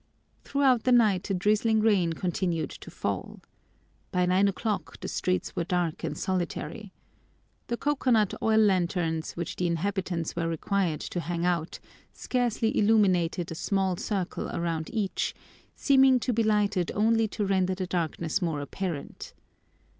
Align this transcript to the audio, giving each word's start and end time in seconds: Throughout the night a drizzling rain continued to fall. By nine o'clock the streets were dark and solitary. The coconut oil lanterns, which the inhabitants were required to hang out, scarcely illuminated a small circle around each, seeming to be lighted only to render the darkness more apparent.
Throughout 0.43 0.81
the 0.85 0.91
night 0.91 1.29
a 1.29 1.33
drizzling 1.35 1.79
rain 1.79 2.13
continued 2.13 2.71
to 2.71 2.89
fall. 2.89 3.39
By 4.11 4.25
nine 4.25 4.47
o'clock 4.47 4.99
the 4.99 5.07
streets 5.07 5.55
were 5.55 5.63
dark 5.63 6.03
and 6.03 6.17
solitary. 6.17 6.91
The 7.67 7.77
coconut 7.77 8.33
oil 8.41 8.57
lanterns, 8.57 9.33
which 9.33 9.57
the 9.57 9.67
inhabitants 9.67 10.35
were 10.35 10.47
required 10.47 11.01
to 11.01 11.19
hang 11.19 11.45
out, 11.45 11.77
scarcely 12.13 12.75
illuminated 12.75 13.51
a 13.51 13.53
small 13.53 13.95
circle 13.95 14.49
around 14.51 14.89
each, 14.91 15.35
seeming 15.75 16.19
to 16.21 16.33
be 16.33 16.41
lighted 16.41 16.91
only 16.95 17.27
to 17.27 17.45
render 17.45 17.75
the 17.75 17.85
darkness 17.85 18.41
more 18.41 18.59
apparent. 18.59 19.35